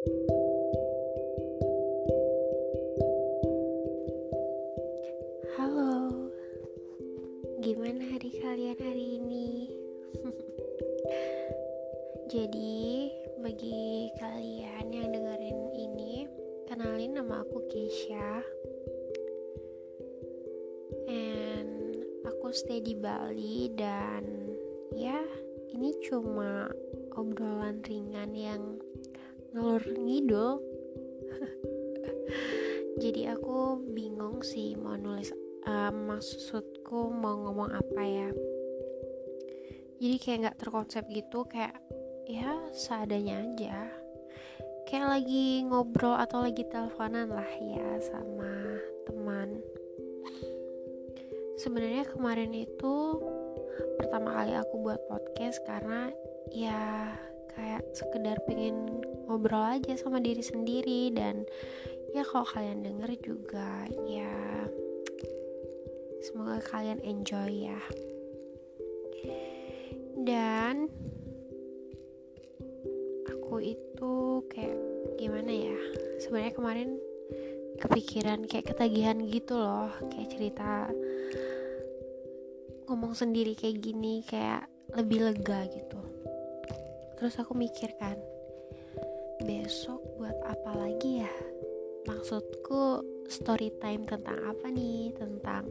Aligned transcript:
Halo, 0.00 0.16
gimana 7.60 8.00
hari 8.08 8.32
kalian 8.40 8.80
hari 8.80 9.20
ini? 9.20 9.68
Jadi, 12.32 13.12
bagi 13.44 14.08
kalian 14.16 14.88
yang 14.88 15.12
dengerin 15.12 15.60
ini, 15.76 16.24
kenalin 16.64 17.20
nama 17.20 17.44
aku 17.44 17.60
Keisha. 17.68 18.40
And 21.12 22.00
aku 22.24 22.56
stay 22.56 22.80
di 22.80 22.96
Bali 22.96 23.68
dan 23.76 24.24
ya, 24.96 25.20
ini 25.76 25.92
cuma 26.08 26.72
obrolan 27.20 27.84
ringan 27.84 28.32
yang 28.32 28.79
ngelur 29.60 29.84
ngidul. 30.00 30.52
Jadi 33.02 33.28
aku 33.28 33.76
bingung 33.92 34.40
sih 34.40 34.72
mau 34.80 34.96
nulis 34.96 35.36
uh, 35.68 35.92
maksudku 35.92 37.12
mau 37.12 37.36
ngomong 37.44 37.70
apa 37.76 38.02
ya. 38.02 38.30
Jadi 40.00 40.16
kayak 40.16 40.38
nggak 40.48 40.58
terkonsep 40.64 41.04
gitu 41.12 41.44
kayak 41.44 41.76
ya 42.24 42.56
seadanya 42.72 43.44
aja. 43.44 43.76
Kayak 44.88 45.20
lagi 45.20 45.62
ngobrol 45.68 46.16
atau 46.16 46.40
lagi 46.40 46.64
teleponan 46.66 47.28
lah 47.28 47.50
ya 47.60 48.00
sama 48.00 48.80
teman. 49.04 49.60
Sebenarnya 51.60 52.08
kemarin 52.08 52.56
itu 52.56 53.20
pertama 54.00 54.32
kali 54.32 54.56
aku 54.56 54.80
buat 54.80 55.00
podcast 55.12 55.60
karena 55.68 56.08
ya 56.48 57.12
kayak 57.52 57.84
sekedar 57.92 58.40
pengen 58.48 59.04
ngobrol 59.30 59.62
aja 59.78 59.94
sama 59.94 60.18
diri 60.18 60.42
sendiri. 60.42 61.14
Dan 61.14 61.46
ya 62.10 62.26
kalau 62.26 62.42
kalian 62.42 62.82
denger 62.82 63.14
juga 63.22 63.86
ya 64.10 64.34
semoga 66.26 66.58
kalian 66.66 66.98
enjoy 67.06 67.70
ya. 67.70 67.80
Dan 70.18 70.90
aku 73.30 73.62
itu 73.62 74.42
kayak 74.50 74.78
gimana 75.16 75.52
ya 75.54 75.78
sebenarnya 76.18 76.54
kemarin 76.58 76.90
kepikiran 77.80 78.44
kayak 78.44 78.74
ketagihan 78.74 79.16
gitu 79.24 79.56
loh 79.56 79.88
kayak 80.12 80.28
cerita 80.28 80.92
ngomong 82.90 83.16
sendiri 83.16 83.56
kayak 83.56 83.80
gini 83.80 84.20
kayak 84.26 84.68
lebih 84.92 85.30
lega 85.30 85.64
gitu. 85.70 86.00
Terus 87.16 87.38
aku 87.40 87.56
mikir 87.56 87.94
kan 87.96 88.18
besok 89.44 90.00
buat 90.20 90.36
apa 90.44 90.70
lagi 90.76 91.24
ya? 91.24 91.32
Maksudku 92.04 93.00
story 93.28 93.72
time 93.80 94.04
tentang 94.04 94.36
apa 94.44 94.68
nih? 94.68 95.16
Tentang 95.16 95.64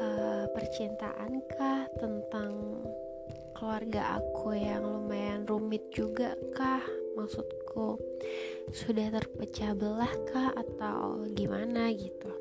uh, 0.00 0.44
percintaan 0.56 1.44
kah? 1.52 1.84
Tentang 2.00 2.52
keluarga 3.56 4.20
aku 4.20 4.56
yang 4.56 4.84
lumayan 4.84 5.44
rumit 5.44 5.84
juga 5.92 6.32
kah? 6.56 6.84
Maksudku 7.16 8.00
sudah 8.72 9.12
terpecah 9.12 9.76
belah 9.76 10.14
kah? 10.32 10.52
Atau 10.56 11.28
gimana 11.36 11.92
gitu? 11.92 12.32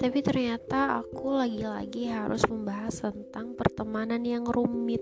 Tapi 0.00 0.18
ternyata 0.24 1.02
aku 1.02 1.34
lagi-lagi 1.34 2.08
harus 2.08 2.44
membahas 2.48 3.10
tentang 3.10 3.52
pertemanan 3.56 4.24
yang 4.24 4.44
rumit 4.48 5.00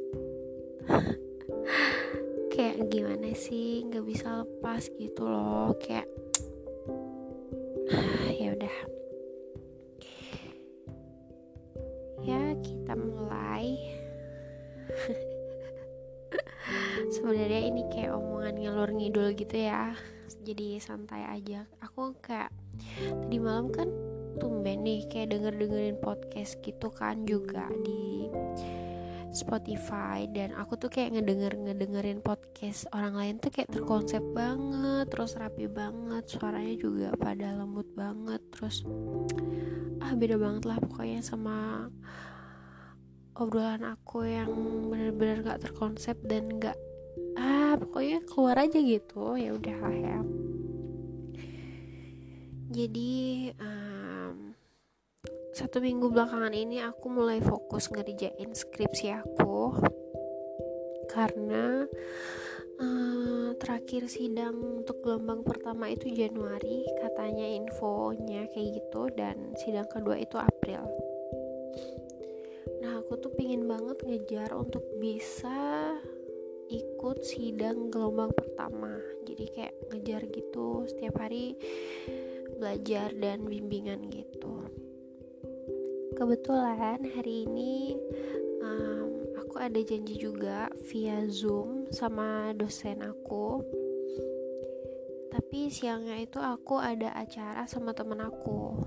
kayak 2.58 2.90
gimana 2.90 3.30
sih 3.38 3.86
nggak 3.86 4.02
bisa 4.02 4.42
lepas 4.42 4.90
gitu 4.98 5.22
loh 5.22 5.78
kayak 5.78 6.10
ya 8.42 8.50
udah. 8.50 8.76
Ya 12.26 12.58
kita 12.58 12.98
mulai. 12.98 13.78
Sebenarnya 17.14 17.70
ini 17.70 17.86
kayak 17.94 18.18
omongan 18.18 18.58
ngelur 18.58 18.90
ngidul 18.90 19.38
gitu 19.38 19.54
ya. 19.54 19.94
Jadi 20.42 20.82
santai 20.82 21.30
aja. 21.30 21.62
Aku 21.78 22.18
kayak 22.18 22.50
tadi 22.98 23.38
malam 23.38 23.70
kan 23.70 23.86
tumben 24.42 24.82
nih 24.82 25.06
kayak 25.06 25.30
denger 25.30 25.54
dengerin 25.54 26.02
podcast 26.02 26.58
gitu 26.66 26.90
kan 26.90 27.22
juga 27.22 27.70
di 27.86 28.26
Spotify 29.38 30.26
dan 30.26 30.50
aku 30.58 30.74
tuh 30.74 30.90
kayak 30.90 31.14
ngedenger 31.14 31.54
ngedengerin 31.54 32.18
podcast 32.18 32.90
orang 32.90 33.14
lain 33.14 33.34
tuh 33.38 33.54
kayak 33.54 33.70
terkonsep 33.70 34.20
banget 34.34 35.06
terus 35.06 35.38
rapi 35.38 35.70
banget 35.70 36.26
suaranya 36.26 36.74
juga 36.74 37.08
pada 37.14 37.54
lembut 37.54 37.86
banget 37.94 38.42
terus 38.50 38.82
ah 40.02 40.12
beda 40.18 40.34
banget 40.34 40.66
lah 40.66 40.82
pokoknya 40.82 41.22
sama 41.22 41.86
obrolan 43.38 43.86
aku 43.86 44.26
yang 44.26 44.50
bener-bener 44.90 45.46
gak 45.46 45.62
terkonsep 45.62 46.18
dan 46.26 46.58
gak 46.58 46.74
ah 47.38 47.78
pokoknya 47.78 48.26
keluar 48.26 48.58
aja 48.58 48.82
gitu 48.82 49.38
ya 49.38 49.54
udah 49.54 49.78
ya. 49.94 50.18
Jadi 52.68 53.48
uh, 53.56 53.77
satu 55.58 55.82
minggu 55.82 56.14
belakangan 56.14 56.54
ini 56.54 56.78
aku 56.86 57.10
mulai 57.10 57.42
fokus 57.42 57.90
ngerjain 57.90 58.54
skripsi 58.54 59.10
aku. 59.10 59.74
Karena 61.10 61.82
uh, 62.78 63.50
terakhir 63.58 64.06
sidang 64.06 64.54
untuk 64.54 65.02
gelombang 65.02 65.42
pertama 65.42 65.90
itu 65.90 66.14
Januari 66.14 66.86
katanya 67.02 67.42
infonya 67.42 68.46
kayak 68.54 68.70
gitu 68.78 69.10
dan 69.18 69.50
sidang 69.58 69.90
kedua 69.90 70.22
itu 70.22 70.38
April. 70.38 70.86
Nah 72.78 73.02
aku 73.02 73.18
tuh 73.18 73.34
pingin 73.34 73.66
banget 73.66 73.98
ngejar 74.06 74.54
untuk 74.54 74.86
bisa 75.02 75.90
ikut 76.70 77.18
sidang 77.26 77.90
gelombang 77.90 78.30
pertama. 78.30 78.94
Jadi 79.26 79.44
kayak 79.58 79.74
ngejar 79.90 80.22
gitu 80.30 80.86
setiap 80.86 81.18
hari 81.18 81.58
belajar 82.62 83.10
dan 83.18 83.42
bimbingan 83.42 84.06
gitu 84.06 84.57
kebetulan 86.18 86.98
hari 87.14 87.46
ini 87.46 87.94
um, 88.58 89.22
aku 89.38 89.62
ada 89.62 89.78
janji 89.78 90.18
juga 90.18 90.66
via 90.90 91.22
zoom 91.30 91.86
sama 91.94 92.50
dosen 92.58 93.06
aku. 93.06 93.62
Tapi 95.30 95.70
siangnya 95.70 96.18
itu 96.18 96.42
aku 96.42 96.82
ada 96.82 97.14
acara 97.14 97.70
sama 97.70 97.94
temen 97.94 98.18
aku. 98.18 98.82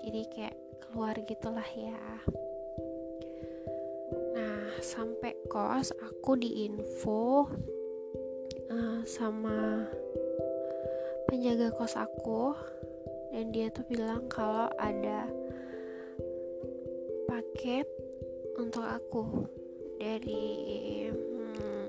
Jadi 0.00 0.20
kayak 0.32 0.56
keluar 0.80 1.12
gitulah 1.28 1.68
ya. 1.76 2.00
Nah 4.32 4.72
sampai 4.80 5.36
kos 5.52 5.92
aku 5.92 6.40
diinfo 6.40 7.52
uh, 8.72 9.04
sama 9.04 9.84
penjaga 11.28 11.68
kos 11.76 12.00
aku. 12.00 12.56
Dan 13.28 13.52
dia 13.52 13.68
tuh 13.68 13.84
bilang 13.84 14.24
kalau 14.32 14.72
ada 14.80 15.28
paket 17.62 17.86
untuk 18.58 18.82
aku. 18.82 19.46
Dari 20.02 20.50
hmm, 21.14 21.86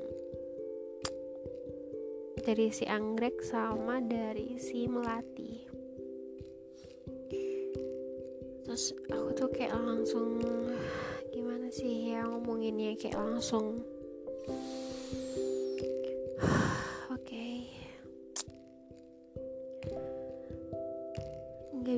dari 2.45 2.69
si 2.69 2.85
anggrek 2.85 3.41
sama 3.41 3.97
dari 3.97 4.61
si 4.61 4.85
melati. 4.85 5.65
Terus 8.61 8.93
aku 9.09 9.33
tuh 9.33 9.49
kayak 9.49 9.73
langsung 9.81 10.45
gimana 11.33 11.73
sih 11.73 12.13
ya 12.13 12.21
ngomonginnya? 12.21 12.93
Kayak 12.93 13.25
langsung 13.33 13.81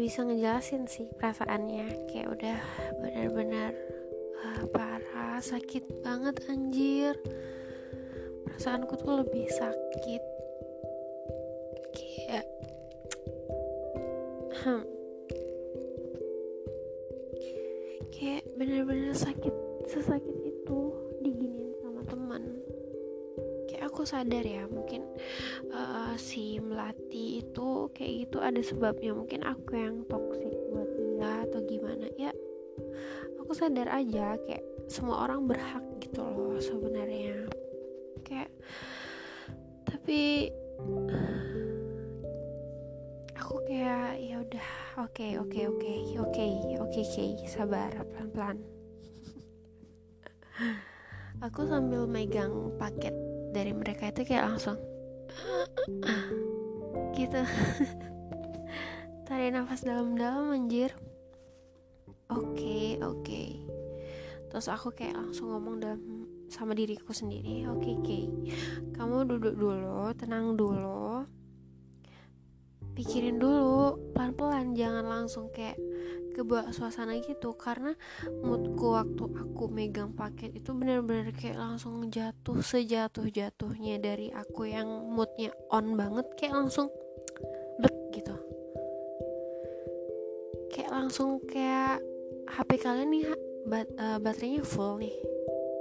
bisa 0.06 0.22
ngejelasin 0.22 0.86
sih 0.86 1.10
perasaannya. 1.18 2.06
Kayak 2.06 2.38
udah 2.38 2.60
benar-benar 3.02 3.74
uh, 4.38 4.64
parah 4.70 5.42
sakit 5.42 6.06
banget 6.06 6.46
anjir. 6.46 7.18
Perasaanku 8.46 8.94
tuh 9.02 9.26
lebih 9.26 9.50
sakit. 9.50 10.24
Kayak 11.90 12.46
hmm, 14.62 14.84
kayak 18.14 18.46
benar-benar 18.62 19.18
sakit 19.18 19.56
sesakit 19.90 20.38
itu 20.46 20.82
diginin 21.26 21.74
sama 21.82 22.06
teman. 22.06 22.62
Kayak 23.66 23.90
aku 23.90 24.06
sadar 24.06 24.46
ya 24.46 24.70
si 26.18 26.60
melati 26.60 27.44
itu 27.44 27.92
kayak 27.92 28.28
gitu 28.28 28.38
ada 28.42 28.62
sebabnya. 28.62 29.12
Mungkin 29.16 29.42
aku 29.46 29.72
yang 29.76 30.04
toksik 30.10 30.56
buat 30.72 30.90
dia 30.96 31.32
atau 31.48 31.60
gimana. 31.68 32.08
Ya 32.18 32.32
aku 33.40 33.52
sadar 33.54 33.88
aja 33.92 34.40
kayak 34.42 34.64
semua 34.90 35.28
orang 35.30 35.46
berhak 35.46 35.84
gitu 36.02 36.24
loh 36.24 36.58
sebenarnya. 36.58 37.46
Kayak 38.26 38.50
tapi 39.86 40.50
aku 43.38 43.56
kayak 43.70 44.18
ya 44.22 44.42
udah 44.42 44.68
oke 45.06 45.28
oke 45.38 45.62
oke 45.70 45.94
oke 46.18 46.26
oke 46.26 46.46
oke 46.82 47.02
sabar 47.46 47.94
pelan 47.94 48.30
pelan 48.34 48.58
aku 51.46 51.68
sambil 51.70 52.10
megang 52.10 52.74
paket 52.82 53.14
dari 53.54 53.72
mereka 53.72 54.10
itu 54.10 54.26
kayak 54.26 54.50
langsung 54.50 54.82
gitu 57.18 57.42
tarik 59.26 59.52
nafas 59.56 59.82
dalam-dalam 59.82 60.54
anjir 60.54 60.92
oke 62.30 62.54
okay, 62.54 63.00
oke 63.02 63.22
okay. 63.24 63.50
terus 64.52 64.68
aku 64.70 64.94
kayak 64.94 65.18
langsung 65.18 65.50
ngomong 65.52 65.82
dalam 65.82 66.02
sama 66.52 66.78
diriku 66.78 67.12
sendiri 67.12 67.66
oke 67.66 67.82
okay, 67.82 67.94
oke 67.96 68.06
okay. 68.06 68.24
kamu 68.94 69.18
duduk 69.26 69.56
dulu 69.58 70.14
tenang 70.14 70.54
dulu 70.54 71.26
pikirin 72.96 73.42
dulu 73.42 74.00
pelan-pelan 74.16 74.72
jangan 74.72 75.04
langsung 75.04 75.52
kayak 75.52 75.76
kebawa 76.36 76.76
suasana 76.76 77.16
gitu. 77.24 77.56
Karena 77.56 77.96
moodku 78.44 78.92
waktu 78.92 79.24
aku 79.32 79.72
megang 79.72 80.12
paket 80.12 80.52
itu 80.60 80.76
bener-bener 80.76 81.32
kayak 81.32 81.56
langsung 81.56 82.04
jatuh 82.12 82.60
sejatuh-jatuhnya 82.60 84.04
dari 84.04 84.36
aku 84.36 84.68
yang 84.68 84.88
moodnya 85.08 85.56
on 85.72 85.96
banget 85.96 86.28
kayak 86.36 86.60
langsung 86.60 86.92
blek 87.80 87.96
gitu. 88.12 88.36
Kayak 90.76 90.92
langsung 90.92 91.40
kayak 91.48 92.04
HP 92.52 92.70
kalian 92.84 93.10
nih 93.16 93.26
bat, 93.66 93.88
uh, 93.96 94.20
baterainya 94.20 94.68
full 94.68 95.00
nih. 95.00 95.16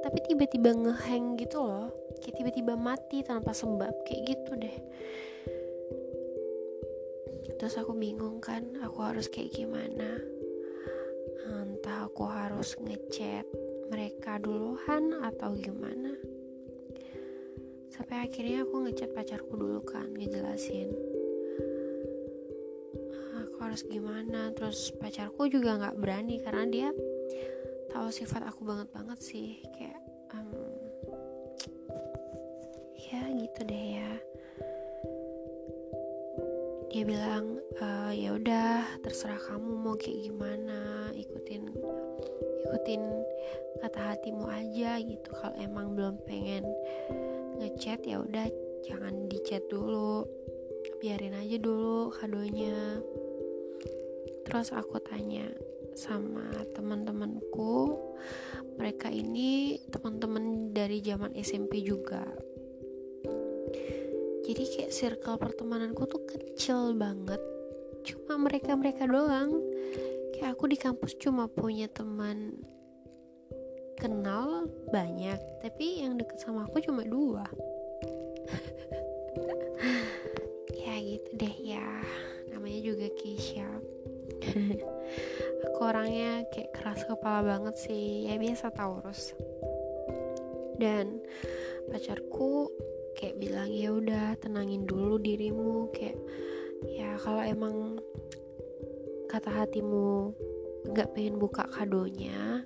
Tapi 0.06 0.18
tiba-tiba 0.30 0.70
ngehang 0.70 1.34
gitu 1.40 1.58
loh. 1.64 1.90
Kayak 2.22 2.40
tiba-tiba 2.40 2.78
mati 2.78 3.26
tanpa 3.26 3.50
sebab 3.50 3.92
kayak 4.06 4.22
gitu 4.30 4.52
deh. 4.54 4.76
Terus 7.58 7.80
aku 7.80 7.96
bingung 7.96 8.44
kan 8.44 8.76
aku 8.84 9.00
harus 9.00 9.30
kayak 9.32 9.56
gimana 9.56 10.20
entah 11.42 12.06
aku 12.06 12.25
harus 12.28 12.78
ngechat 12.78 13.46
mereka 13.90 14.38
duluan 14.38 15.19
atau 15.22 15.54
gimana. 15.58 16.14
Sampai 17.90 18.26
akhirnya 18.26 18.66
aku 18.66 18.86
ngechat 18.86 19.10
pacarku 19.14 19.54
dulu 19.58 19.82
kan 19.82 20.10
ngejelasin 20.14 20.94
aku 23.54 23.70
harus 23.70 23.86
gimana? 23.86 24.50
Terus 24.50 24.90
pacarku 24.98 25.46
juga 25.46 25.78
nggak 25.78 25.98
berani 26.02 26.42
karena 26.42 26.66
dia 26.66 26.88
tahu 27.94 28.10
sifat 28.10 28.42
aku 28.50 28.66
banget 28.66 28.90
banget 28.90 29.19
sih 29.22 29.62
kayak 29.78 30.02
um, 30.34 30.50
ya 32.98 33.22
gitu 33.30 33.60
deh 33.62 33.87
ya. 34.02 34.12
Dia 36.90 37.02
bilang 37.06 37.62
e, 37.78 37.87
ya 38.19 38.34
udah 38.34 38.98
terserah 39.06 39.38
kamu 39.38 39.70
mau 39.70 39.94
kayak 39.94 40.30
gimana 40.30 40.78
ikutin 41.44 41.76
ikutin 42.64 43.05
kata 43.85 44.17
hatimu 44.17 44.49
aja 44.49 44.96
gitu. 44.96 45.29
Kalau 45.29 45.52
emang 45.61 45.93
belum 45.93 46.17
pengen 46.25 46.64
ngechat 47.61 48.00
ya 48.08 48.25
udah 48.25 48.49
jangan 48.81 49.29
dicat 49.29 49.61
dulu. 49.69 50.25
Biarin 51.05 51.37
aja 51.37 51.61
dulu 51.61 52.08
kadonya. 52.17 52.96
Terus 54.49 54.73
aku 54.73 54.96
tanya 55.05 55.44
sama 55.93 56.49
teman-temanku. 56.73 57.93
Mereka 58.81 59.12
ini 59.12 59.76
teman-teman 59.93 60.73
dari 60.73 61.05
zaman 61.05 61.37
SMP 61.37 61.85
juga. 61.85 62.25
Jadi 64.49 64.64
kayak 64.64 64.97
circle 64.97 65.37
pertemananku 65.37 66.08
tuh 66.08 66.25
kecil 66.25 66.97
banget. 66.97 67.40
Cuma 68.00 68.40
mereka 68.40 68.73
mereka 68.76 69.05
doang 69.05 69.74
kayak 70.34 70.58
aku 70.58 70.66
di 70.66 70.75
kampus 70.75 71.14
cuma 71.22 71.46
punya 71.46 71.86
teman 71.86 72.58
kenal 73.94 74.66
banyak 74.90 75.38
tapi 75.62 76.02
yang 76.02 76.19
deket 76.19 76.42
sama 76.42 76.66
aku 76.66 76.82
cuma 76.82 77.06
dua. 77.06 77.46
Ya 80.84 81.00
gitu 81.00 81.40
deh 81.40 81.56
ya 81.64 82.04
namanya 82.52 82.81
juga 82.84 83.08
Keisha. 83.16 83.66
Aku 85.72 85.81
orangnya 85.81 86.44
kayak 86.52 86.76
keras 86.76 87.00
kepala 87.08 87.40
banget 87.40 87.75
sih 87.80 88.28
ya 88.28 88.37
biasa 88.37 88.69
Taurus 88.69 89.32
dan 90.78 91.22
pacarku 91.88 92.69
kayak 93.14 93.38
bilang 93.38 93.70
ya 93.70 93.94
udah 93.94 94.34
tenangin 94.42 94.84
dulu 94.84 95.19
dirimu 95.19 95.88
kayak 95.94 96.19
ya 96.84 97.14
kalau 97.22 97.42
emang 97.42 97.98
kata 99.34 99.50
hatimu 99.50 100.31
nggak 100.94 101.10
pengen 101.10 101.42
buka 101.42 101.66
kadonya 101.75 102.62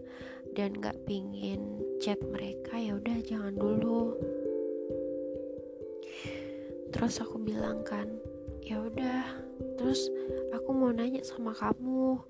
dan 0.53 0.76
nggak 0.76 1.00
pengen 1.09 1.81
chat 1.97 2.20
mereka 2.29 2.76
ya 2.76 2.93
udah 2.93 3.17
jangan 3.25 3.56
dulu. 3.56 4.12
Terus 6.93 7.25
aku 7.25 7.41
bilang 7.41 7.81
kan 7.88 8.05
ya 8.61 8.85
udah. 8.85 9.49
Terus 9.81 10.12
aku 10.53 10.69
mau 10.76 10.93
nanya 10.93 11.25
sama 11.25 11.56
kamu 11.56 12.20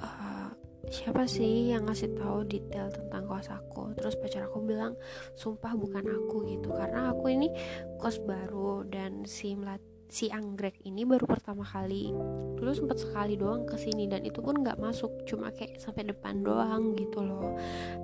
uh, 0.00 0.48
siapa 0.88 1.28
sih 1.28 1.68
yang 1.68 1.84
ngasih 1.84 2.16
tahu 2.16 2.48
detail 2.48 2.88
tentang 2.88 3.28
kos 3.28 3.52
aku? 3.52 3.92
Terus 4.00 4.16
pacar 4.16 4.48
aku 4.48 4.64
bilang 4.64 4.96
sumpah 5.36 5.76
bukan 5.76 6.08
aku 6.08 6.56
gitu. 6.56 6.72
Karena 6.72 7.12
aku 7.12 7.36
ini 7.36 7.52
kos 8.00 8.16
baru 8.24 8.88
dan 8.88 9.28
si 9.28 9.52
melat 9.52 9.84
si 10.08 10.32
anggrek 10.32 10.80
ini 10.88 11.04
baru 11.04 11.28
pertama 11.28 11.62
kali. 11.62 12.10
Dulu 12.56 12.72
sempat 12.72 12.98
sekali 12.98 13.36
doang 13.36 13.68
ke 13.68 13.76
sini 13.76 14.08
dan 14.08 14.24
itu 14.24 14.40
pun 14.40 14.64
nggak 14.64 14.80
masuk 14.80 15.12
cuma 15.28 15.52
kayak 15.52 15.76
sampai 15.78 16.08
depan 16.08 16.40
doang 16.40 16.96
gitu 16.96 17.20
loh. 17.20 17.54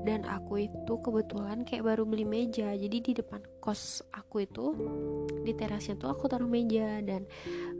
Dan 0.05 0.29
aku 0.29 0.69
itu 0.69 0.95
kebetulan 1.01 1.65
kayak 1.65 1.85
baru 1.89 2.05
beli 2.05 2.29
meja. 2.29 2.77
Jadi 2.77 2.97
di 3.01 3.13
depan 3.17 3.41
kos 3.65 4.05
aku 4.13 4.45
itu 4.45 4.77
di 5.43 5.57
terasnya 5.57 5.97
tuh 5.97 6.13
aku 6.13 6.29
taruh 6.29 6.49
meja 6.49 7.01
dan 7.01 7.25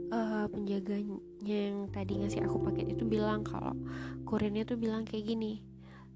uh, 0.09 0.49
penjaganya 0.49 1.21
yang 1.45 1.85
tadi 1.93 2.17
ngasih 2.17 2.41
aku 2.41 2.57
paket 2.65 2.97
itu 2.97 3.05
bilang 3.05 3.45
kalau 3.45 3.77
kurirnya 4.25 4.65
tuh 4.65 4.81
bilang 4.81 5.05
kayak 5.05 5.29
gini 5.29 5.61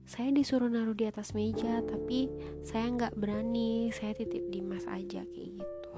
saya 0.09 0.33
disuruh 0.33 0.73
naruh 0.73 0.97
di 0.97 1.05
atas 1.05 1.37
meja 1.37 1.85
tapi 1.85 2.33
saya 2.65 2.89
nggak 2.89 3.13
berani 3.13 3.93
saya 3.93 4.17
titip 4.17 4.41
di 4.49 4.57
mas 4.57 4.89
aja 4.89 5.21
kayak 5.21 5.61
gitu 5.61 5.93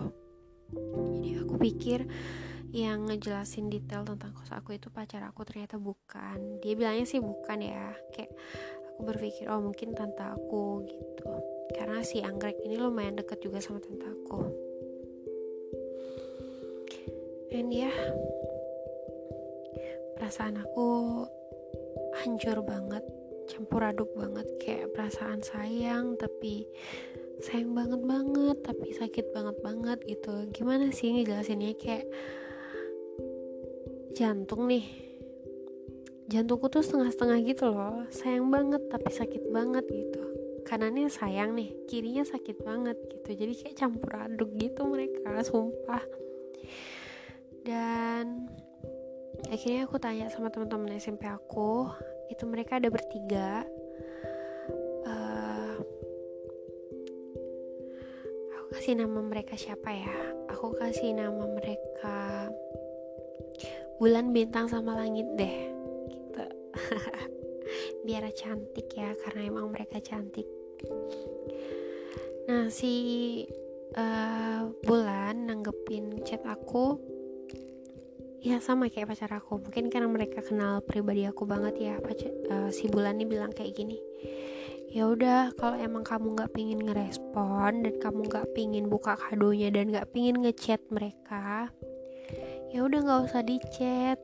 jadi 0.71 1.43
aku 1.43 1.55
pikir 1.59 2.07
yang 2.71 3.03
ngejelasin 3.03 3.67
detail 3.67 4.07
tentang 4.07 4.31
kos 4.31 4.55
aku 4.55 4.79
itu 4.79 4.87
pacar 4.87 5.19
aku 5.27 5.43
ternyata 5.43 5.75
bukan. 5.75 6.63
Dia 6.63 6.73
bilangnya 6.79 7.03
sih 7.03 7.19
bukan 7.19 7.59
ya 7.59 7.91
kayak 8.15 8.31
aku 8.91 8.99
berpikir 9.11 9.51
oh 9.51 9.59
mungkin 9.59 9.91
tante 9.91 10.23
aku 10.23 10.87
gitu. 10.87 11.27
Karena 11.75 11.99
si 12.03 12.23
anggrek 12.23 12.63
ini 12.63 12.79
lumayan 12.79 13.19
deket 13.19 13.43
juga 13.43 13.59
sama 13.59 13.83
tante 13.83 14.07
aku. 14.07 14.39
And 17.51 17.67
ya 17.67 17.91
perasaan 20.15 20.63
aku 20.63 20.87
hancur 22.23 22.63
banget 22.63 23.03
campur 23.51 23.83
aduk 23.83 24.07
banget. 24.15 24.47
Kayak 24.63 24.95
perasaan 24.95 25.43
sayang 25.43 26.15
tapi 26.15 26.63
sayang 27.41 27.73
banget 27.73 28.01
banget 28.05 28.57
tapi 28.61 28.93
sakit 28.93 29.33
banget 29.33 29.57
banget 29.65 29.99
gitu. 30.05 30.45
Gimana 30.53 30.93
sih 30.93 31.09
ngejelasinnya? 31.09 31.73
Kayak 31.73 32.05
jantung 34.13 34.69
nih. 34.69 34.85
Jantungku 36.29 36.69
tuh 36.71 36.85
setengah-setengah 36.85 37.37
gitu 37.43 37.65
loh. 37.73 38.05
Sayang 38.13 38.47
banget 38.53 38.85
tapi 38.87 39.09
sakit 39.09 39.49
banget 39.49 39.83
gitu. 39.89 40.23
Kanannya 40.63 41.09
sayang 41.09 41.57
nih 41.57 41.73
kirinya 41.89 42.23
sakit 42.23 42.61
banget 42.61 42.95
gitu. 43.09 43.29
Jadi 43.33 43.53
kayak 43.57 43.75
campur 43.75 44.11
aduk 44.15 44.53
gitu 44.61 44.85
mereka 44.85 45.41
sumpah. 45.41 46.05
Dan 47.65 48.47
akhirnya 49.49 49.89
aku 49.89 49.97
tanya 49.97 50.29
sama 50.29 50.53
teman-teman 50.53 50.95
SMP 50.95 51.25
aku 51.25 51.89
itu 52.29 52.47
mereka 52.47 52.79
ada 52.79 52.87
bertiga 52.87 53.65
kasih 58.81 58.97
nama 58.97 59.21
mereka 59.21 59.53
siapa 59.53 59.93
ya? 59.93 60.09
Aku 60.57 60.73
kasih 60.73 61.13
nama 61.13 61.45
mereka 61.45 62.49
bulan 64.01 64.33
bintang 64.33 64.65
sama 64.73 64.97
langit 64.97 65.29
deh 65.37 65.69
gitu. 66.09 66.41
Biar 68.09 68.25
cantik 68.33 68.89
ya 68.97 69.13
karena 69.21 69.53
emang 69.53 69.69
mereka 69.69 70.01
cantik. 70.01 70.49
Nah 72.49 72.73
si 72.73 73.45
uh, 73.93 74.65
bulan 74.81 75.45
nanggepin 75.45 76.25
chat 76.25 76.41
aku. 76.49 76.97
Ya 78.41 78.57
sama 78.65 78.89
kayak 78.89 79.13
pacar 79.13 79.29
aku. 79.37 79.61
Mungkin 79.61 79.93
karena 79.93 80.09
mereka 80.09 80.41
kenal 80.41 80.81
pribadi 80.81 81.29
aku 81.29 81.45
banget 81.45 81.77
ya 81.77 81.95
pacar 82.01 82.33
uh, 82.49 82.73
si 82.73 82.89
bulan 82.89 83.21
ini 83.21 83.29
bilang 83.29 83.53
kayak 83.53 83.77
gini 83.77 84.01
ya 84.91 85.07
udah 85.07 85.55
kalau 85.55 85.79
emang 85.79 86.03
kamu 86.03 86.35
nggak 86.35 86.51
pingin 86.51 86.83
ngerespon 86.83 87.87
dan 87.87 87.95
kamu 88.03 88.27
nggak 88.27 88.47
pingin 88.51 88.85
buka 88.91 89.15
kadonya 89.15 89.71
dan 89.71 89.89
nggak 89.89 90.11
pingin 90.11 90.43
ngechat 90.43 90.83
mereka 90.91 91.71
ya 92.75 92.83
udah 92.83 92.99
nggak 92.99 93.21
usah 93.31 93.43
dicat 93.43 94.19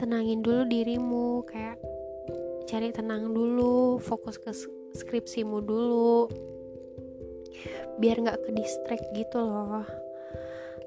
tenangin 0.00 0.40
dulu 0.40 0.66
dirimu 0.66 1.44
kayak 1.46 1.76
cari 2.66 2.88
tenang 2.88 3.30
dulu 3.30 4.00
fokus 4.00 4.40
ke 4.40 4.48
skripsimu 4.96 5.60
dulu. 5.60 6.24
Biar 8.00 8.16
nggak 8.16 8.48
ke 8.48 8.50
distract 8.56 9.06
gitu 9.12 9.44
loh. 9.44 9.84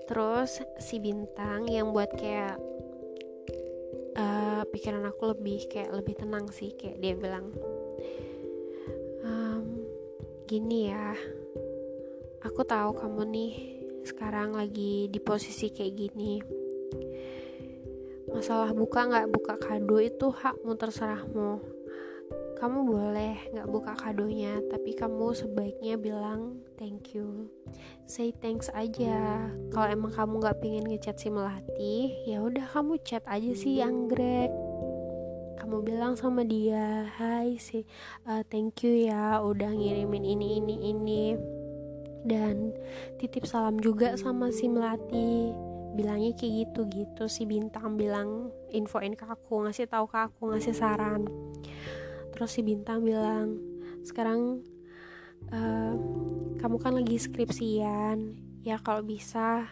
Terus 0.10 0.66
si 0.82 0.98
bintang 0.98 1.70
yang 1.70 1.94
buat 1.94 2.10
kayak 2.18 2.58
uh, 4.18 4.66
pikiran 4.70 5.06
aku 5.10 5.38
lebih 5.38 5.66
kayak 5.70 5.94
lebih 5.94 6.18
tenang 6.18 6.50
sih 6.50 6.74
kayak 6.74 6.98
dia 7.02 7.14
bilang 7.14 7.54
gini 10.46 10.94
ya. 10.94 11.18
Aku 12.46 12.62
tahu 12.62 12.94
kamu 12.94 13.22
nih 13.34 13.54
sekarang 14.06 14.54
lagi 14.54 15.10
di 15.10 15.18
posisi 15.18 15.74
kayak 15.74 15.94
gini. 15.98 16.38
Masalah 18.30 18.70
buka 18.78 19.10
nggak 19.10 19.34
buka 19.34 19.58
kado 19.58 19.98
itu 19.98 20.30
hakmu 20.30 20.78
terserahmu. 20.78 21.62
Kamu 22.56 22.80
boleh 22.88 23.52
nggak 23.52 23.68
buka 23.68 23.94
kadonya 23.98 24.62
tapi 24.70 24.96
kamu 24.96 25.34
sebaiknya 25.34 25.98
bilang 25.98 26.62
thank 26.78 27.18
you. 27.18 27.50
Say 28.06 28.30
thanks 28.30 28.70
aja. 28.78 29.50
Kalau 29.74 29.88
emang 29.90 30.14
kamu 30.14 30.46
nggak 30.46 30.62
pingin 30.62 30.86
ngechat 30.86 31.18
si 31.18 31.34
melati 31.34 32.14
ya 32.30 32.46
udah 32.46 32.70
kamu 32.70 33.02
chat 33.02 33.26
aja 33.26 33.52
si 33.58 33.82
anggrek 33.82 34.54
kamu 35.66 35.82
bilang 35.82 36.14
sama 36.14 36.46
dia 36.46 37.10
hai 37.18 37.58
si 37.58 37.82
uh, 38.30 38.46
thank 38.54 38.86
you 38.86 39.10
ya 39.10 39.42
udah 39.42 39.74
ngirimin 39.74 40.22
ini 40.22 40.62
ini 40.62 40.76
ini. 40.94 41.24
Dan 42.22 42.70
titip 43.18 43.50
salam 43.50 43.82
juga 43.82 44.14
sama 44.14 44.54
si 44.54 44.70
melati. 44.70 45.50
Bilangnya 45.98 46.38
kayak 46.38 46.70
gitu 46.70 46.86
gitu. 46.94 47.26
Si 47.26 47.50
bintang 47.50 47.98
bilang 47.98 48.54
infoin 48.70 49.18
ke 49.18 49.26
aku 49.26 49.66
ngasih 49.66 49.90
tahu 49.90 50.06
ke 50.06 50.30
aku 50.30 50.54
ngasih 50.54 50.78
saran. 50.78 51.26
Terus 52.30 52.54
si 52.54 52.62
bintang 52.62 53.02
bilang 53.02 53.58
sekarang 54.06 54.62
uh, 55.50 55.98
kamu 56.62 56.78
kan 56.78 56.94
lagi 56.94 57.18
skripsian. 57.18 58.38
Ya 58.62 58.78
kalau 58.78 59.02
bisa 59.02 59.66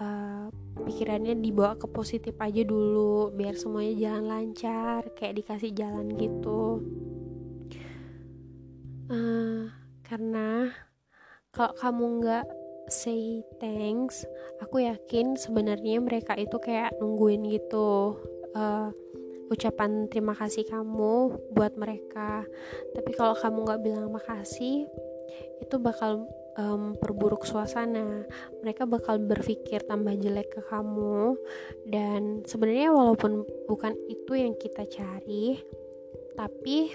uh, 0.00 0.46
pikirannya 0.86 1.38
dibawa 1.38 1.74
ke 1.76 1.86
positif 1.90 2.34
aja 2.38 2.62
dulu 2.62 3.34
biar 3.34 3.54
semuanya 3.58 3.94
jalan 4.08 4.24
lancar 4.30 5.02
kayak 5.18 5.42
dikasih 5.42 5.70
jalan 5.74 6.14
gitu. 6.16 6.82
Uh, 9.08 9.72
karena 10.04 10.72
kalau 11.52 11.72
kamu 11.80 12.04
nggak 12.20 12.46
say 12.88 13.44
thanks 13.60 14.24
aku 14.64 14.84
yakin 14.84 15.36
sebenarnya 15.36 16.00
mereka 16.00 16.36
itu 16.36 16.56
kayak 16.60 16.94
nungguin 17.00 17.44
gitu. 17.52 18.16
Uh, 18.56 18.90
ucapan 19.48 20.08
terima 20.12 20.36
kasih 20.36 20.64
kamu 20.68 21.36
buat 21.56 21.76
mereka. 21.80 22.44
Tapi 22.92 23.10
kalau 23.16 23.32
kamu 23.36 23.58
nggak 23.64 23.82
bilang 23.84 24.08
makasih 24.12 24.84
itu 25.60 25.76
bakal 25.80 26.28
um, 26.58 26.98
perburuk 26.98 27.46
suasana. 27.46 28.26
Mereka 28.60 28.84
bakal 28.84 29.22
berpikir 29.22 29.86
tambah 29.86 30.12
jelek 30.18 30.58
ke 30.58 30.62
kamu. 30.66 31.38
Dan 31.86 32.42
sebenarnya 32.44 32.90
walaupun 32.90 33.46
bukan 33.70 33.94
itu 34.10 34.34
yang 34.34 34.58
kita 34.58 34.84
cari 34.90 35.56
tapi 36.38 36.94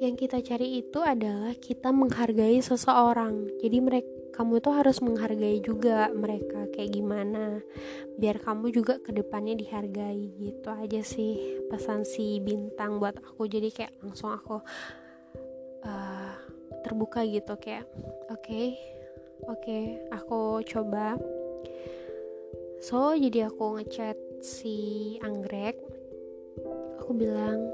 yang 0.00 0.16
kita 0.16 0.40
cari 0.40 0.80
itu 0.80 1.04
adalah 1.04 1.52
kita 1.58 1.92
menghargai 1.92 2.64
seseorang. 2.64 3.44
Jadi 3.60 3.78
mereka 3.82 4.08
kamu 4.38 4.62
tuh 4.62 4.70
harus 4.70 5.02
menghargai 5.02 5.58
juga 5.58 6.08
mereka 6.14 6.70
kayak 6.70 6.94
gimana. 6.94 7.58
Biar 8.16 8.38
kamu 8.38 8.70
juga 8.70 9.02
ke 9.02 9.10
depannya 9.10 9.58
dihargai 9.58 10.38
gitu 10.38 10.70
aja 10.70 11.02
sih 11.02 11.58
pesan 11.66 12.06
si 12.06 12.38
bintang 12.40 13.02
buat 13.02 13.18
aku. 13.18 13.50
Jadi 13.50 13.68
kayak 13.74 13.98
langsung 14.00 14.30
aku 14.30 14.62
uh, 15.82 16.17
terbuka 16.82 17.24
gitu 17.26 17.58
kayak 17.58 17.86
oke 18.30 18.40
okay, 18.40 18.78
oke 19.46 19.58
okay, 19.60 19.82
aku 20.14 20.62
coba. 20.64 21.18
So 22.78 23.14
jadi 23.14 23.50
aku 23.50 23.80
ngechat 23.82 24.16
si 24.42 25.18
anggrek. 25.22 25.78
Aku 27.02 27.16
bilang 27.16 27.66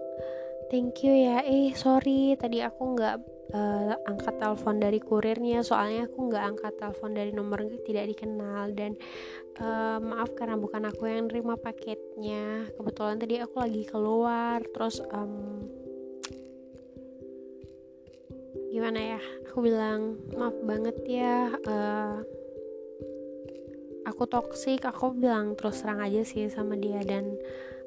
thank 0.72 1.04
you 1.04 1.12
ya 1.12 1.44
eh 1.44 1.76
sorry 1.76 2.36
tadi 2.40 2.64
aku 2.64 2.96
nggak 2.96 3.16
uh, 3.52 3.94
angkat 4.08 4.34
telepon 4.40 4.80
dari 4.80 4.98
kurirnya 5.02 5.60
soalnya 5.60 6.08
aku 6.08 6.32
nggak 6.32 6.44
angkat 6.56 6.72
telepon 6.80 7.12
dari 7.12 7.30
nomor 7.30 7.62
tidak 7.84 8.10
dikenal 8.10 8.72
dan 8.72 8.96
uh, 9.60 10.00
maaf 10.00 10.32
karena 10.32 10.56
bukan 10.56 10.88
aku 10.88 11.06
yang 11.06 11.28
nerima 11.28 11.54
paketnya. 11.60 12.72
Kebetulan 12.74 13.16
tadi 13.20 13.38
aku 13.42 13.56
lagi 13.60 13.82
keluar 13.84 14.64
terus 14.72 15.04
um, 15.12 15.83
gimana 18.74 18.98
ya? 18.98 19.20
Aku 19.46 19.62
bilang 19.62 20.18
maaf 20.34 20.58
banget 20.66 20.98
ya 21.06 21.54
uh, 21.62 22.18
aku 24.02 24.26
toksik 24.26 24.82
aku 24.82 25.14
bilang 25.14 25.54
terus 25.54 25.80
terang 25.80 26.02
aja 26.02 26.26
sih 26.26 26.50
sama 26.50 26.74
dia 26.74 26.98
dan 27.06 27.38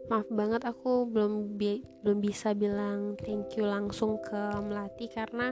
maaf 0.07 0.25
banget 0.31 0.63
aku 0.63 1.03
belum 1.11 1.59
bi 1.59 1.83
belum 2.01 2.23
bisa 2.23 2.55
bilang 2.55 3.19
thank 3.19 3.59
you 3.59 3.67
langsung 3.67 4.15
ke 4.23 4.39
melati 4.63 5.11
karena 5.11 5.51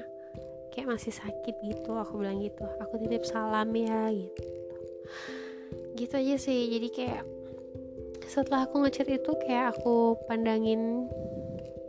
kayak 0.72 0.96
masih 0.96 1.12
sakit 1.12 1.56
gitu. 1.68 1.92
Aku 1.96 2.15
bilang 2.20 2.39
gitu 2.39 2.63
aku 2.80 2.96
titip 3.04 3.27
salam 3.27 3.75
ya 3.75 4.08
gitu. 4.12 4.44
Gitu 6.00 6.13
aja 6.15 6.36
sih. 6.39 6.72
Jadi 6.72 6.88
kayak 6.96 7.24
setelah 8.25 8.68
aku 8.68 8.84
ngechat 8.84 9.08
itu 9.12 9.32
kayak 9.44 9.75
aku 9.75 10.15
pandangin 10.32 11.08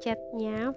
chatnya 0.03 0.75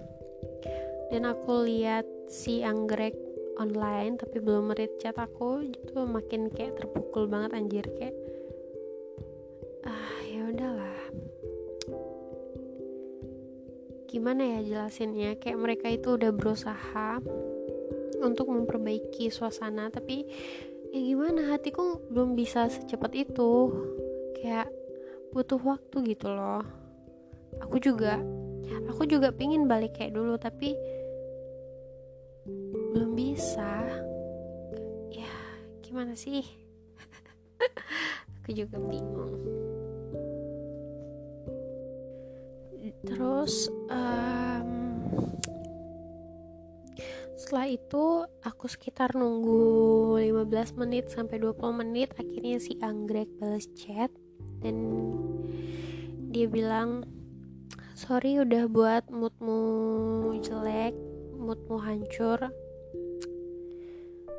dan 1.09 1.25
aku 1.25 1.65
lihat 1.65 2.05
si 2.29 2.61
anggrek 2.61 3.17
online 3.57 4.15
tapi 4.15 4.39
belum 4.39 4.71
merit 4.71 4.95
chat 5.01 5.17
aku 5.17 5.65
itu 5.65 5.97
makin 6.05 6.47
kayak 6.53 6.79
terpukul 6.79 7.27
banget 7.27 7.51
anjir 7.57 7.85
kayak 7.97 8.15
gimana 14.09 14.57
ya 14.57 14.59
jelasinnya? 14.65 15.37
Kayak 15.37 15.57
mereka 15.61 15.87
itu 15.87 16.17
udah 16.17 16.33
berusaha 16.33 17.21
untuk 18.19 18.51
memperbaiki 18.51 19.29
suasana 19.29 19.93
tapi 19.93 20.27
ya 20.89 20.99
gimana? 20.99 21.53
Hatiku 21.53 22.03
belum 22.09 22.33
bisa 22.33 22.67
secepat 22.67 23.15
itu. 23.15 23.71
Kayak 24.35 24.67
butuh 25.29 25.61
waktu 25.61 26.17
gitu 26.17 26.27
loh. 26.33 26.65
Aku 27.61 27.77
juga 27.77 28.17
aku 28.91 29.05
juga 29.05 29.29
pingin 29.29 29.69
balik 29.69 29.95
kayak 29.95 30.17
dulu 30.17 30.35
tapi 30.41 30.73
belum 32.95 33.11
bisa. 33.13 33.87
Ya 35.13 35.31
gimana 35.81 36.13
sih? 36.17 36.45
Aku 38.43 38.49
juga 38.53 38.77
bingung. 38.77 39.39
Terus 43.07 43.71
um, 43.87 44.69
setelah 47.39 47.67
itu 47.71 48.05
aku 48.43 48.65
sekitar 48.67 49.15
nunggu 49.15 50.19
15 50.19 50.75
menit 50.75 51.07
sampai 51.07 51.39
20 51.39 51.79
menit 51.79 52.11
akhirnya 52.19 52.59
si 52.59 52.75
anggrek 52.83 53.31
balas 53.39 53.71
chat. 53.73 54.11
Dan 54.59 54.75
dia 56.29 56.51
bilang 56.51 57.07
sorry 57.95 58.43
udah 58.43 58.67
buat 58.67 59.07
moodmu 59.07 59.63
jelek 60.43 61.08
moodmu 61.49 61.81
hancur 61.81 62.37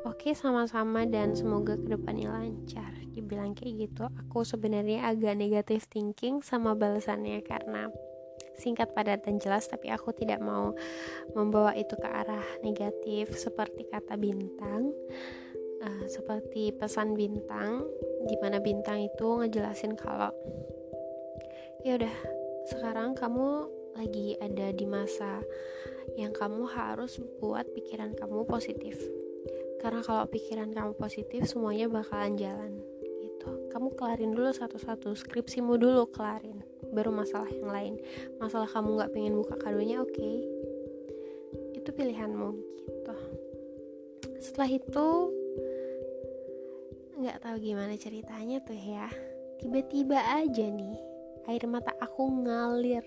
oke 0.07 0.31
sama-sama 0.31 1.03
dan 1.03 1.35
semoga 1.35 1.75
ke 1.75 1.91
depannya 1.91 2.31
lancar. 2.31 2.95
Dibilang 3.11 3.51
kayak 3.51 3.91
gitu 3.91 4.07
aku 4.07 4.47
sebenarnya 4.47 5.11
agak 5.11 5.35
negatif 5.35 5.91
thinking 5.91 6.39
sama 6.39 6.71
balasannya 6.71 7.43
karena 7.43 7.91
singkat 8.55 8.95
padat 8.95 9.27
dan 9.27 9.35
jelas 9.43 9.67
tapi 9.67 9.91
aku 9.91 10.15
tidak 10.15 10.39
mau 10.39 10.71
membawa 11.35 11.75
itu 11.75 11.99
ke 11.99 12.07
arah 12.07 12.45
negatif 12.63 13.35
seperti 13.35 13.83
kata 13.91 14.15
bintang 14.15 14.95
uh, 15.83 16.05
seperti 16.07 16.71
pesan 16.71 17.17
bintang 17.17 17.83
di 18.29 18.39
mana 18.39 18.63
bintang 18.63 19.03
itu 19.03 19.27
ngejelasin 19.43 19.99
kalau 19.99 20.31
ya 21.83 21.99
udah 21.99 22.15
sekarang 22.69 23.17
kamu 23.17 23.80
lagi 23.95 24.39
ada 24.39 24.71
di 24.71 24.85
masa 24.87 25.43
yang 26.15 26.31
kamu 26.35 26.67
harus 26.67 27.19
buat 27.39 27.67
pikiran 27.71 28.15
kamu 28.15 28.47
positif. 28.47 28.97
Karena 29.81 30.05
kalau 30.05 30.29
pikiran 30.29 30.69
kamu 30.71 30.93
positif 30.93 31.49
semuanya 31.49 31.89
bakalan 31.89 32.37
jalan 32.37 32.71
gitu. 33.21 33.49
Kamu 33.73 33.97
kelarin 33.97 34.37
dulu 34.37 34.53
satu-satu 34.53 35.17
skripsimu 35.17 35.77
dulu 35.77 36.05
kelarin 36.13 36.61
baru 36.93 37.09
masalah 37.09 37.49
yang 37.49 37.69
lain. 37.71 37.95
Masalah 38.37 38.69
kamu 38.69 38.99
nggak 38.99 39.11
pengen 39.15 39.33
buka 39.39 39.55
kadonya 39.57 40.03
oke. 40.03 40.13
Okay. 40.13 40.37
itu 41.81 41.89
pilihanmu 41.97 42.49
gitu. 42.85 43.15
Setelah 44.37 44.69
itu 44.69 45.07
nggak 47.17 47.41
tahu 47.41 47.57
gimana 47.57 47.97
ceritanya 47.97 48.61
tuh 48.61 48.77
ya. 48.77 49.09
Tiba-tiba 49.57 50.17
aja 50.17 50.65
nih 50.69 50.97
air 51.49 51.65
mata 51.65 51.89
aku 51.97 52.29
ngalir 52.45 53.01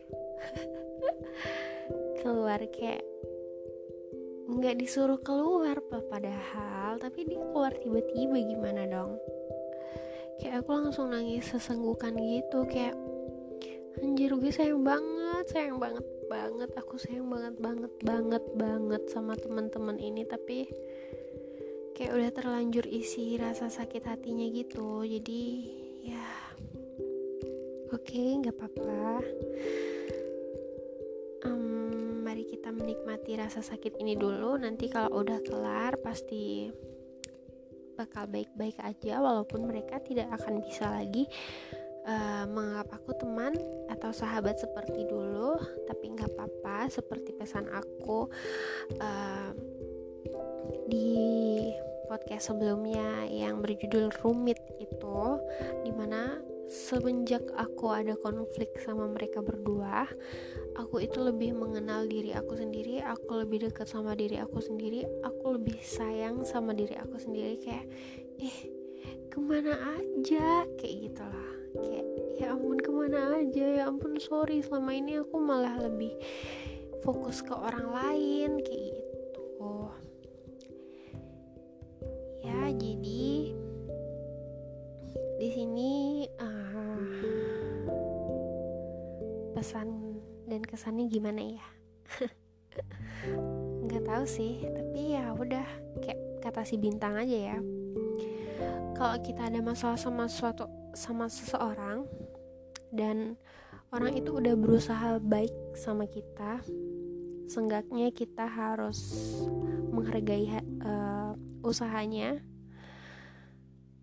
keluar 2.24 2.60
kayak 2.72 3.04
nggak 4.48 4.80
disuruh 4.80 5.20
keluar 5.20 5.76
padahal. 6.08 6.96
Tapi 6.96 7.28
dia 7.28 7.40
keluar 7.52 7.72
tiba-tiba 7.76 8.36
gimana 8.40 8.88
dong? 8.88 9.20
Kayak 10.40 10.64
aku 10.64 10.70
langsung 10.72 11.12
nangis 11.12 11.48
sesenggukan 11.48 12.16
gitu 12.16 12.64
kayak 12.64 12.96
anjir 14.02 14.34
gue 14.34 14.50
sayang 14.50 14.82
banget 14.82 15.46
sayang 15.54 15.78
banget 15.78 16.02
banget 16.26 16.70
aku 16.74 16.98
sayang 16.98 17.30
banget 17.30 17.54
banget 17.62 17.92
banget 18.02 18.44
banget 18.56 19.02
sama 19.12 19.36
teman-teman 19.36 20.00
ini. 20.00 20.24
Tapi 20.24 20.68
kayak 21.92 22.12
udah 22.16 22.30
terlanjur 22.32 22.88
isi 22.88 23.36
rasa 23.36 23.68
sakit 23.68 24.02
hatinya 24.08 24.48
gitu. 24.48 25.04
Jadi 25.04 25.42
ya 26.04 26.26
oke 27.92 28.02
okay, 28.02 28.36
nggak 28.42 28.56
apa-apa 28.58 29.22
kita 32.46 32.70
menikmati 32.70 33.36
rasa 33.36 33.60
sakit 33.64 33.98
ini 34.00 34.14
dulu. 34.14 34.56
Nanti 34.60 34.88
kalau 34.92 35.24
udah 35.24 35.40
kelar 35.44 35.98
pasti 36.00 36.68
bakal 37.94 38.26
baik-baik 38.26 38.74
aja 38.82 39.22
walaupun 39.22 39.70
mereka 39.70 40.02
tidak 40.02 40.26
akan 40.34 40.58
bisa 40.58 40.90
lagi 40.90 41.30
uh, 42.06 42.44
menganggap 42.50 42.98
aku 42.98 43.14
teman 43.14 43.54
atau 43.90 44.10
sahabat 44.10 44.60
seperti 44.60 45.06
dulu. 45.08 45.56
Tapi 45.88 46.04
nggak 46.14 46.30
apa-apa 46.34 46.90
seperti 46.90 47.34
pesan 47.34 47.68
aku 47.70 48.28
uh, 49.00 49.50
di 50.88 51.24
podcast 52.06 52.52
sebelumnya 52.52 53.24
yang 53.32 53.64
berjudul 53.64 54.12
rumit 54.20 54.60
itu 54.76 55.40
di 55.82 55.92
mana 55.92 56.36
semenjak 56.68 57.44
aku 57.54 57.92
ada 57.92 58.16
konflik 58.18 58.72
sama 58.80 59.08
mereka 59.10 59.44
berdua 59.44 60.08
aku 60.74 61.04
itu 61.04 61.20
lebih 61.20 61.54
mengenal 61.54 62.08
diri 62.08 62.34
aku 62.34 62.56
sendiri 62.56 63.04
aku 63.04 63.44
lebih 63.44 63.68
dekat 63.68 63.86
sama 63.86 64.16
diri 64.16 64.40
aku 64.40 64.58
sendiri 64.58 65.04
aku 65.22 65.60
lebih 65.60 65.78
sayang 65.84 66.42
sama 66.42 66.72
diri 66.72 66.96
aku 66.98 67.20
sendiri 67.20 67.60
kayak 67.60 67.86
eh 68.40 68.58
ke 69.34 69.42
mana 69.42 69.74
aja? 69.98 70.62
Kayak 70.78 71.10
gitulah. 71.10 71.50
Kayak 71.74 72.06
ya 72.38 72.54
ampun 72.54 72.78
ke 72.78 72.90
mana 72.94 73.42
aja? 73.42 73.66
Ya 73.66 73.84
ampun 73.90 74.14
sorry 74.22 74.62
selama 74.62 74.94
ini 74.94 75.18
aku 75.18 75.42
malah 75.42 75.74
lebih 75.82 76.14
fokus 77.02 77.42
ke 77.42 77.50
orang 77.50 77.90
lain. 77.90 78.62
Kayak 78.62 78.94
gitu. 78.94 79.04
Jadi 82.74 83.50
di 85.34 85.48
sini 85.50 86.22
uh, 86.38 86.53
pesan 89.54 90.18
dan 90.50 90.60
kesannya 90.60 91.06
gimana 91.08 91.40
ya? 91.40 91.66
Nggak 93.86 94.04
tahu 94.04 94.24
sih 94.26 94.66
tapi 94.66 95.14
ya 95.14 95.30
udah 95.32 95.66
kayak 96.02 96.20
kata 96.42 96.66
si 96.66 96.76
bintang 96.76 97.14
aja 97.14 97.54
ya. 97.54 97.58
Kalau 98.94 99.16
kita 99.22 99.48
ada 99.48 99.62
masalah 99.62 99.98
sama 99.98 100.26
suatu 100.26 100.66
sama 100.94 101.26
seseorang 101.30 102.06
dan 102.94 103.38
orang 103.90 104.14
itu 104.18 104.34
udah 104.34 104.54
berusaha 104.58 105.18
baik 105.22 105.54
sama 105.74 106.06
kita 106.06 106.62
senggaknya 107.48 108.08
kita 108.10 108.48
harus 108.48 108.98
menghargai 109.94 110.48
uh, 110.82 111.36
usahanya. 111.62 112.40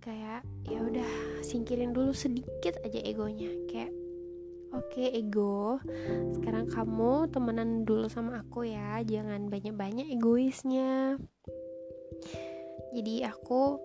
Kayak 0.02 0.42
ya 0.66 0.82
udah 0.82 1.12
singkirin 1.46 1.94
dulu 1.94 2.16
sedikit 2.16 2.80
aja 2.82 3.00
egonya. 3.06 3.54
Kayak 3.70 3.94
oke 4.72 5.04
ego. 5.12 5.80
Sekarang 6.36 6.68
kamu 6.72 7.32
temenan 7.32 7.84
dulu 7.84 8.08
sama 8.08 8.44
aku 8.44 8.68
ya. 8.68 9.00
Jangan 9.04 9.48
banyak-banyak 9.52 10.12
egoisnya. 10.12 11.20
Jadi 12.92 13.24
aku 13.24 13.80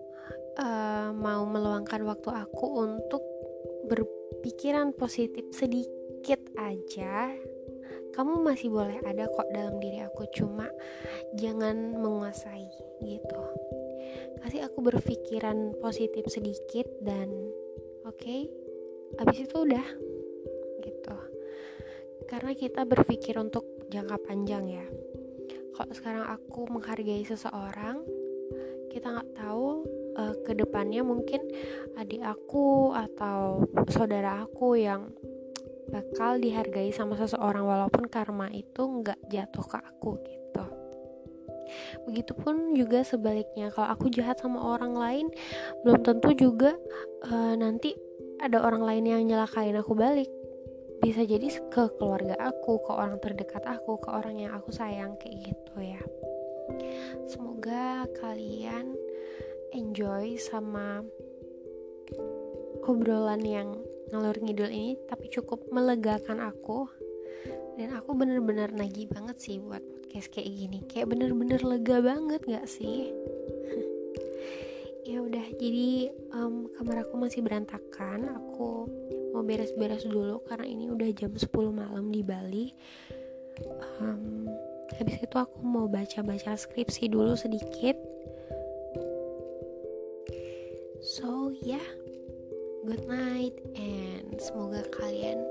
uh, 0.59 1.09
mau 1.15 1.47
meluangkan 1.47 2.03
waktu 2.03 2.29
aku 2.33 2.65
untuk 2.83 3.23
berpikiran 3.87 4.91
positif 4.95 5.47
sedikit 5.55 6.41
aja. 6.59 7.31
Kamu 8.11 8.41
masih 8.41 8.73
boleh 8.73 8.97
ada 9.05 9.29
kok 9.29 9.47
dalam 9.53 9.77
diri 9.77 10.01
aku 10.01 10.25
cuma 10.33 10.65
jangan 11.37 11.95
menguasai 11.95 12.67
gitu. 13.05 13.43
Kasih 14.41 14.65
aku 14.65 14.81
berpikiran 14.81 15.77
positif 15.77 16.25
sedikit 16.31 16.87
dan 17.05 17.29
oke 18.07 18.17
okay, 18.17 18.49
abis 19.21 19.45
itu 19.45 19.55
udah 19.69 19.85
karena 22.27 22.51
kita 22.53 22.83
berpikir 22.83 23.39
untuk 23.39 23.63
jangka 23.89 24.19
panjang 24.27 24.67
ya 24.67 24.85
kalau 25.73 25.91
sekarang 25.95 26.25
aku 26.27 26.67
menghargai 26.67 27.23
seseorang 27.23 28.03
kita 28.91 29.13
nggak 29.13 29.31
tahu 29.37 29.85
uh, 30.17 30.35
ke 30.43 30.51
depannya 30.57 31.01
mungkin 31.05 31.43
adik 31.95 32.21
aku 32.23 32.91
atau 32.93 33.63
saudara 33.87 34.43
aku 34.43 34.79
yang 34.79 35.11
bakal 35.87 36.35
dihargai 36.35 36.91
sama 36.91 37.15
seseorang 37.15 37.63
walaupun 37.63 38.11
karma 38.11 38.51
itu 38.51 38.83
nggak 38.83 39.17
jatuh 39.31 39.65
ke 39.65 39.77
aku 39.79 40.19
gitu 40.27 40.37
Begitupun 42.07 42.75
juga 42.79 43.03
sebaliknya, 43.03 43.67
kalau 43.75 43.91
aku 43.91 44.07
jahat 44.07 44.39
sama 44.39 44.63
orang 44.63 44.95
lain, 44.95 45.27
belum 45.83 45.99
tentu 46.03 46.31
juga 46.31 46.75
uh, 47.27 47.53
nanti 47.59 47.91
ada 48.39 48.61
orang 48.63 48.85
lain 48.85 49.03
yang 49.03 49.21
nyelakain 49.27 49.75
aku 49.75 49.91
balik. 49.97 50.29
Bisa 51.07 51.23
jadi 51.23 51.47
ke 51.71 51.87
keluarga 51.95 52.35
aku, 52.35 52.83
ke 52.83 52.91
orang 52.91 53.15
terdekat 53.23 53.63
aku, 53.63 53.95
ke 53.95 54.11
orang 54.11 54.43
yang 54.43 54.51
aku 54.51 54.75
sayang 54.75 55.15
kayak 55.15 55.55
gitu 55.55 55.75
ya. 55.79 56.03
Semoga 57.31 58.03
kalian 58.19 58.91
enjoy 59.71 60.35
sama 60.35 60.99
obrolan 62.83 63.39
yang 63.39 63.79
ngalur 64.11 64.35
ngidul 64.35 64.67
ini 64.67 64.99
tapi 65.07 65.31
cukup 65.31 65.63
melegakan 65.71 66.43
aku. 66.43 66.91
Dan 67.79 67.95
aku 67.95 68.11
bener-bener 68.11 68.75
nagih 68.75 69.07
banget 69.07 69.39
sih 69.39 69.63
buat 69.63 69.79
podcast 69.79 70.27
kayak 70.35 70.51
gini. 70.51 70.83
Kayak 70.91 71.15
bener-bener 71.15 71.63
lega 71.63 72.03
banget 72.03 72.43
gak 72.43 72.67
sih? 72.67 73.07
Ya 75.07 75.23
udah 75.23 75.55
jadi 75.55 76.11
um, 76.35 76.67
kamar 76.75 77.07
aku 77.07 77.15
masih 77.15 77.39
berantakan. 77.39 78.27
Aku 78.27 78.91
mau 79.37 79.45
beres-beres 79.45 80.01
dulu 80.01 80.41
karena 80.49 80.65
ini 80.65 80.89
udah 80.89 81.13
jam 81.13 81.29
10 81.29 81.45
malam 81.69 82.09
di 82.09 82.25
Bali. 82.25 82.73
Um, 84.01 84.49
habis 84.97 85.21
itu 85.21 85.37
aku 85.37 85.61
mau 85.61 85.85
baca-baca 85.85 86.57
skripsi 86.57 87.13
dulu 87.13 87.37
sedikit. 87.37 87.93
So 91.05 91.53
ya 91.61 91.77
yeah. 91.77 91.89
good 92.89 93.05
night 93.05 93.53
and 93.77 94.33
semoga 94.41 94.81
kalian 94.89 95.45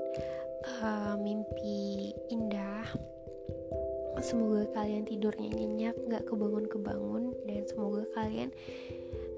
uh, 0.83 1.15
mimpi 1.15 2.11
indah. 2.27 2.91
Semoga 4.19 4.67
kalian 4.75 5.07
tidurnya 5.07 5.47
nyenyak 5.47 5.95
gak 6.11 6.27
kebangun-kebangun 6.27 7.31
dan 7.47 7.63
semoga 7.71 8.03
kalian 8.19 8.51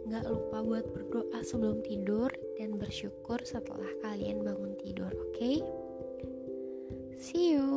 gak 0.10 0.26
lupa 0.26 0.66
buat 0.66 0.86
berdoa 0.90 1.40
sebelum 1.46 1.86
tidur 1.86 2.34
dan 2.69 2.77
bersyukur 2.77 3.41
setelah 3.41 3.89
kalian 4.05 4.45
bangun 4.45 4.77
tidur 4.77 5.10
oke 5.10 5.34
okay? 5.34 5.58
see 7.17 7.58
you 7.58 7.68